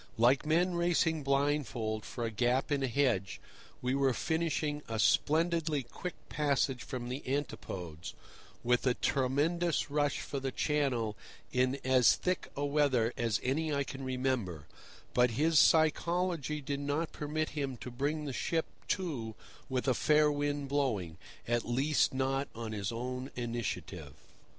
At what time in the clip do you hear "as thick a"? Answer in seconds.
11.85-12.65